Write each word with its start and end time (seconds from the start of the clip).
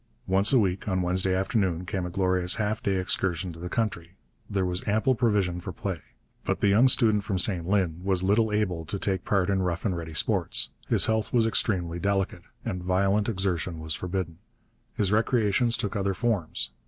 Once 0.25 0.51
a 0.51 0.57
week, 0.57 0.87
on 0.87 1.03
Wednesday 1.03 1.35
afternoon, 1.35 1.85
came 1.85 2.07
a 2.07 2.09
glorious 2.09 2.55
half 2.55 2.81
day 2.81 2.95
excursion 2.95 3.53
to 3.53 3.59
the 3.59 3.69
country. 3.69 4.13
There 4.49 4.65
was 4.65 4.81
ample 4.87 5.13
provision 5.13 5.59
for 5.59 5.71
play. 5.71 6.01
But 6.43 6.59
the 6.59 6.69
young 6.69 6.87
student 6.87 7.23
from 7.23 7.37
St 7.37 7.67
Lin 7.69 8.03
was 8.03 8.23
little 8.23 8.51
able 8.51 8.83
to 8.85 8.97
take 8.97 9.23
part 9.23 9.47
in 9.47 9.61
rough 9.61 9.85
and 9.85 9.95
ready 9.95 10.15
sports. 10.15 10.71
His 10.87 11.05
health 11.05 11.31
was 11.31 11.45
extremely 11.45 11.99
delicate, 11.99 12.41
and 12.65 12.81
violent 12.81 13.29
exertion 13.29 13.77
was 13.79 13.93
forbidden. 13.93 14.39
His 14.95 15.11
recreations 15.11 15.77
took 15.77 15.95
other 15.95 16.15
forms. 16.15 16.71